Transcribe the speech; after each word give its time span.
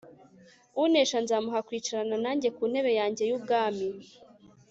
unesha 0.83 1.17
nzamuha 1.23 1.59
kwicarana 1.67 2.15
nanjye 2.25 2.47
ku 2.55 2.63
ntebe 2.71 2.91
yanjye 2.99 3.23
y'ubwami 3.29 3.85